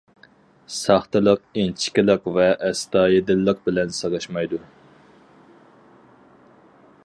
[0.75, 4.63] ساختىلىق ئىنچىكىلىك ۋە ئەستايىدىللىق بىلەن سىغىشمايدۇ.